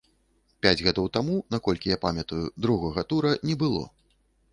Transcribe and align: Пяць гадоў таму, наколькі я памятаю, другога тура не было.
Пяць 0.65 0.83
гадоў 0.85 1.09
таму, 1.17 1.35
наколькі 1.55 1.91
я 1.91 1.97
памятаю, 2.05 2.39
другога 2.67 3.05
тура 3.13 3.35
не 3.51 3.55
было. 3.65 3.83